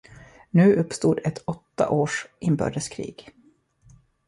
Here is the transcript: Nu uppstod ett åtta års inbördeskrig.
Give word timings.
Nu 0.49 0.75
uppstod 0.75 1.19
ett 1.23 1.43
åtta 1.45 1.89
års 1.89 2.25
inbördeskrig. 2.39 3.31